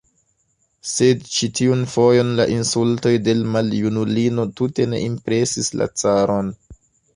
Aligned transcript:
Sed 0.91 1.19
ĉi 1.33 1.49
tiun 1.59 1.83
fojon 1.95 2.31
la 2.39 2.47
insultoj 2.55 3.13
de 3.27 3.37
l' 3.43 3.55
maljunulino 3.57 4.49
tute 4.63 4.91
ne 4.95 5.05
impresis 5.11 5.73
la 5.83 5.91
caron. 6.05 6.53